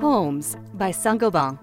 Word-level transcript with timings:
Homes 0.00 0.56
by 0.74 0.90
Saint-Gobain. 0.90 1.58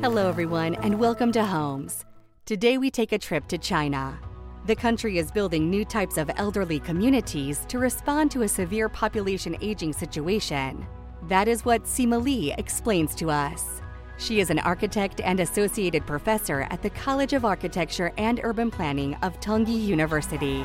Hello, 0.00 0.28
everyone, 0.28 0.74
and 0.76 0.98
welcome 0.98 1.32
to 1.32 1.44
Homes. 1.44 2.04
Today 2.46 2.78
we 2.78 2.90
take 2.90 3.12
a 3.12 3.18
trip 3.18 3.46
to 3.48 3.58
China. 3.58 4.18
The 4.66 4.76
country 4.76 5.18
is 5.18 5.30
building 5.30 5.68
new 5.68 5.84
types 5.84 6.18
of 6.18 6.30
elderly 6.36 6.80
communities 6.80 7.64
to 7.68 7.78
respond 7.78 8.30
to 8.32 8.42
a 8.42 8.48
severe 8.48 8.88
population 8.88 9.56
aging 9.60 9.92
situation. 9.92 10.86
That 11.28 11.48
is 11.48 11.64
what 11.64 11.84
Sima 11.84 12.22
Li 12.22 12.52
explains 12.58 13.14
to 13.16 13.30
us. 13.30 13.82
She 14.18 14.40
is 14.40 14.50
an 14.50 14.58
architect 14.58 15.20
and 15.22 15.40
associated 15.40 16.06
professor 16.06 16.66
at 16.70 16.82
the 16.82 16.90
College 16.90 17.32
of 17.32 17.44
Architecture 17.44 18.12
and 18.18 18.40
Urban 18.44 18.70
Planning 18.70 19.14
of 19.22 19.40
Tongji 19.40 19.82
University. 19.82 20.64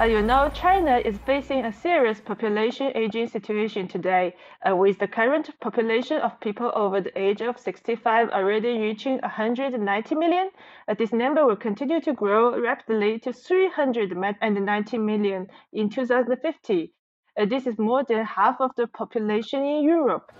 As 0.00 0.10
you 0.10 0.22
know, 0.22 0.50
China 0.54 0.96
is 0.96 1.18
facing 1.18 1.64
a 1.64 1.72
serious 1.72 2.18
population 2.18 2.90
aging 2.96 3.28
situation 3.28 3.86
today, 3.86 4.34
uh, 4.68 4.74
with 4.74 4.98
the 4.98 5.06
current 5.06 5.50
population 5.60 6.18
of 6.18 6.40
people 6.40 6.72
over 6.74 7.00
the 7.00 7.16
age 7.16 7.42
of 7.42 7.58
65 7.58 8.30
already 8.30 8.78
reaching 8.78 9.18
190 9.18 10.14
million. 10.14 10.50
Uh, 10.88 10.94
this 10.94 11.12
number 11.12 11.46
will 11.46 11.56
continue 11.56 12.00
to 12.00 12.14
grow 12.14 12.58
rapidly 12.58 13.18
to 13.20 13.32
390 13.32 14.98
million 14.98 15.46
in 15.72 15.90
2050. 15.90 16.92
Uh, 17.38 17.44
this 17.44 17.66
is 17.66 17.78
more 17.78 18.02
than 18.02 18.24
half 18.24 18.60
of 18.60 18.70
the 18.76 18.86
population 18.86 19.62
in 19.62 19.84
Europe. 19.84 20.32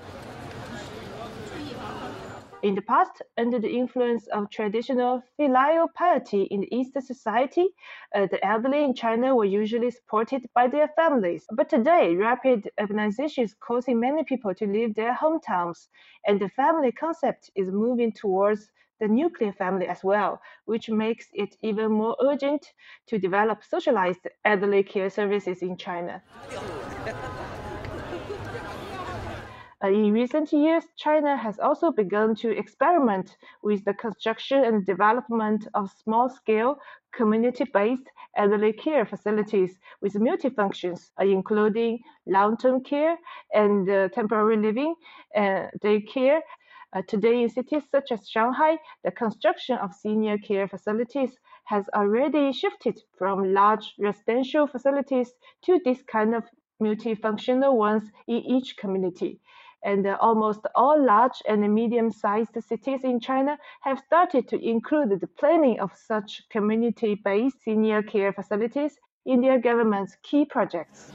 In 2.62 2.76
the 2.76 2.82
past, 2.82 3.22
under 3.36 3.58
the 3.58 3.76
influence 3.76 4.28
of 4.28 4.48
traditional 4.48 5.20
filial 5.36 5.88
piety 5.96 6.42
in 6.44 6.60
the 6.60 6.72
Eastern 6.72 7.02
society, 7.02 7.74
uh, 8.14 8.26
the 8.26 8.44
elderly 8.46 8.84
in 8.84 8.94
China 8.94 9.34
were 9.34 9.44
usually 9.44 9.90
supported 9.90 10.46
by 10.54 10.68
their 10.68 10.86
families. 10.94 11.44
But 11.50 11.68
today, 11.68 12.14
rapid 12.14 12.70
urbanization 12.78 13.42
is 13.42 13.54
causing 13.54 13.98
many 13.98 14.22
people 14.22 14.54
to 14.54 14.66
leave 14.66 14.94
their 14.94 15.12
hometowns, 15.12 15.88
and 16.24 16.38
the 16.38 16.50
family 16.50 16.92
concept 16.92 17.50
is 17.56 17.68
moving 17.72 18.12
towards 18.12 18.70
the 19.00 19.08
nuclear 19.08 19.52
family 19.52 19.88
as 19.88 20.04
well, 20.04 20.40
which 20.66 20.88
makes 20.88 21.26
it 21.32 21.56
even 21.62 21.90
more 21.90 22.16
urgent 22.22 22.64
to 23.08 23.18
develop 23.18 23.64
socialized 23.64 24.28
elderly 24.44 24.84
care 24.84 25.10
services 25.10 25.62
in 25.62 25.76
China. 25.76 26.22
Uh, 29.84 29.88
in 29.88 30.12
recent 30.12 30.52
years, 30.52 30.84
China 30.94 31.36
has 31.36 31.58
also 31.58 31.90
begun 31.90 32.36
to 32.36 32.56
experiment 32.56 33.36
with 33.64 33.84
the 33.84 33.92
construction 33.94 34.62
and 34.64 34.86
development 34.86 35.66
of 35.74 35.90
small-scale, 36.04 36.76
community-based 37.12 38.08
elderly 38.36 38.72
care 38.72 39.04
facilities 39.04 39.80
with 40.00 40.14
multi-functions, 40.20 41.10
uh, 41.20 41.24
including 41.24 41.98
long-term 42.26 42.80
care 42.84 43.16
and 43.54 43.90
uh, 43.90 44.08
temporary 44.10 44.56
living, 44.56 44.94
uh, 45.34 45.66
daycare. 45.82 46.40
Uh, 46.92 47.02
today, 47.08 47.42
in 47.42 47.48
cities 47.48 47.82
such 47.90 48.12
as 48.12 48.28
Shanghai, 48.28 48.78
the 49.02 49.10
construction 49.10 49.76
of 49.78 49.92
senior 49.92 50.38
care 50.38 50.68
facilities 50.68 51.30
has 51.64 51.84
already 51.92 52.52
shifted 52.52 53.00
from 53.18 53.52
large 53.52 53.94
residential 53.98 54.68
facilities 54.68 55.32
to 55.62 55.80
this 55.84 56.02
kind 56.02 56.36
of 56.36 56.44
multifunctional 56.80 57.74
ones 57.74 58.08
in 58.28 58.36
each 58.36 58.76
community 58.76 59.40
and 59.84 60.06
uh, 60.06 60.16
almost 60.20 60.60
all 60.74 61.04
large 61.04 61.42
and 61.48 61.60
medium-sized 61.74 62.56
cities 62.62 63.04
in 63.04 63.20
China 63.20 63.58
have 63.80 63.98
started 63.98 64.48
to 64.48 64.64
include 64.64 65.20
the 65.20 65.26
planning 65.26 65.80
of 65.80 65.90
such 65.94 66.42
community-based 66.50 67.62
senior 67.62 68.02
care 68.02 68.32
facilities 68.32 68.98
in 69.24 69.40
their 69.40 69.58
government's 69.58 70.16
key 70.22 70.44
projects. 70.44 71.12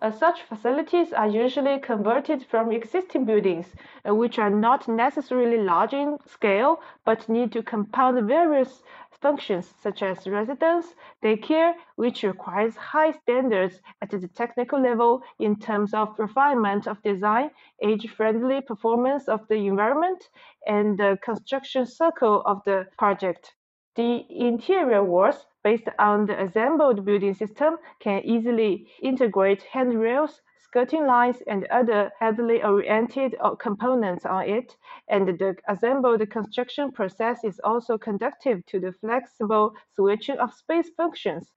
Uh, 0.00 0.12
such 0.12 0.42
facilities 0.42 1.12
are 1.12 1.26
usually 1.28 1.80
converted 1.80 2.46
from 2.48 2.70
existing 2.70 3.24
buildings, 3.24 3.66
uh, 4.08 4.14
which 4.14 4.38
are 4.38 4.50
not 4.50 4.86
necessarily 4.86 5.60
large 5.60 5.92
in 5.92 6.16
scale 6.24 6.80
but 7.04 7.28
need 7.28 7.50
to 7.50 7.62
compound 7.64 8.28
various 8.28 8.82
functions 9.20 9.74
such 9.82 10.02
as 10.02 10.26
residence, 10.26 10.94
daycare, 11.22 11.74
which 11.96 12.22
requires 12.22 12.76
high 12.76 13.12
standards 13.12 13.80
at 14.02 14.10
the 14.10 14.28
technical 14.28 14.80
level 14.80 15.22
in 15.38 15.56
terms 15.58 15.92
of 15.94 16.18
refinement 16.18 16.86
of 16.86 17.02
design, 17.02 17.50
age-friendly 17.82 18.60
performance 18.62 19.28
of 19.28 19.46
the 19.48 19.66
environment, 19.66 20.28
and 20.66 20.98
the 20.98 21.18
construction 21.22 21.84
cycle 21.86 22.42
of 22.46 22.62
the 22.64 22.86
project. 22.98 23.54
The 23.96 24.24
interior 24.30 25.02
walls, 25.02 25.46
based 25.64 25.88
on 25.98 26.26
the 26.26 26.40
assembled 26.40 27.04
building 27.04 27.34
system, 27.34 27.76
can 27.98 28.22
easily 28.24 28.88
integrate 29.02 29.62
handrails, 29.62 30.40
skirting 30.68 31.06
lines 31.06 31.38
and 31.46 31.66
other 31.70 32.10
heavily 32.20 32.62
oriented 32.62 33.34
uh, 33.40 33.54
components 33.54 34.26
on 34.26 34.46
it, 34.46 34.76
and 35.08 35.26
the 35.26 35.56
assembled 35.66 36.20
construction 36.28 36.92
process 36.92 37.42
is 37.42 37.58
also 37.64 37.96
conducive 37.96 38.64
to 38.66 38.78
the 38.78 38.92
flexible 38.92 39.72
switching 39.96 40.36
of 40.36 40.52
space 40.52 40.90
functions. 40.94 41.52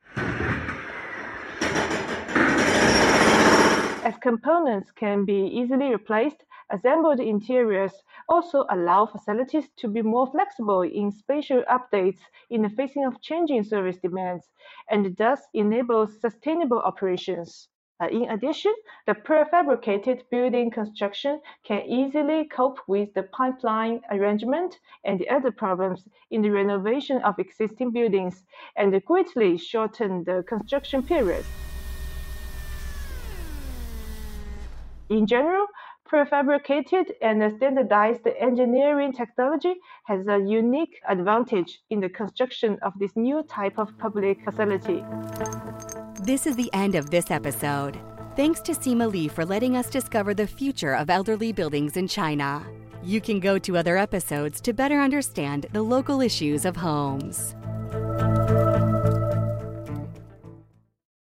As 4.04 4.16
components 4.18 4.92
can 4.92 5.26
be 5.26 5.46
easily 5.60 5.92
replaced, 5.92 6.46
assembled 6.72 7.20
interiors 7.20 7.94
also 8.30 8.66
allow 8.70 9.06
facilities 9.06 9.68
to 9.76 9.90
be 9.90 10.02
more 10.02 10.28
flexible 10.32 10.84
in 10.84 11.12
spatial 11.12 11.64
updates 11.70 12.22
in 12.50 12.62
the 12.62 12.70
facing 12.70 13.06
of 13.06 13.22
changing 13.22 13.66
service 13.66 13.98
demands, 13.98 14.48
and 14.90 15.18
thus 15.18 15.42
enable 15.54 16.08
sustainable 16.08 16.80
operations. 16.80 17.68
Uh, 18.02 18.08
in 18.08 18.24
addition, 18.32 18.74
the 19.06 19.14
prefabricated 19.14 20.22
building 20.32 20.72
construction 20.72 21.40
can 21.64 21.82
easily 21.86 22.46
cope 22.46 22.80
with 22.88 23.14
the 23.14 23.22
pipeline 23.24 24.02
arrangement 24.10 24.80
and 25.04 25.20
the 25.20 25.30
other 25.30 25.52
problems 25.52 26.08
in 26.32 26.42
the 26.42 26.50
renovation 26.50 27.22
of 27.22 27.38
existing 27.38 27.92
buildings 27.92 28.44
and 28.76 29.06
greatly 29.06 29.56
shorten 29.56 30.24
the 30.24 30.44
construction 30.48 31.04
period. 31.04 31.46
In 35.10 35.28
general, 35.28 35.68
prefabricated 36.12 37.06
and 37.22 37.56
standardized 37.58 38.26
engineering 38.40 39.14
technology 39.14 39.76
has 40.06 40.26
a 40.28 40.40
unique 40.40 41.00
advantage 41.08 41.82
in 41.92 42.00
the 42.00 42.10
construction 42.10 42.80
of 42.82 42.98
this 42.98 43.16
new 43.16 43.44
type 43.44 43.78
of 43.78 43.96
public 44.00 44.44
facility. 44.44 45.04
This 46.24 46.46
is 46.46 46.56
the 46.56 46.70
end 46.72 46.94
of 46.94 47.10
this 47.10 47.32
episode. 47.32 48.00
Thanks 48.36 48.62
to 48.62 48.74
Sima 48.74 49.12
Li 49.12 49.28
for 49.28 49.44
letting 49.44 49.76
us 49.76 49.90
discover 49.90 50.36
the 50.36 50.46
future 50.46 50.94
of 50.94 51.10
elderly 51.10 51.52
buildings 51.52 51.98
in 51.98 52.08
China. 52.08 52.64
You 53.02 53.20
can 53.20 53.40
go 53.40 53.58
to 53.58 53.76
other 53.76 53.98
episodes 53.98 54.62
to 54.62 54.72
better 54.72 55.00
understand 55.00 55.66
the 55.74 55.82
local 55.82 56.22
issues 56.22 56.64
of 56.64 56.76
homes. 56.76 57.56